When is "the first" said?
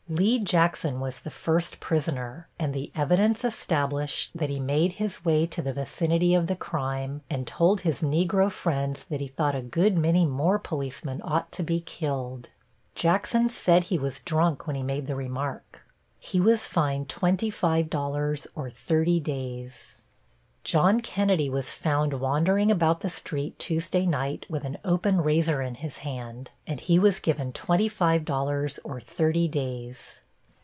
1.21-1.79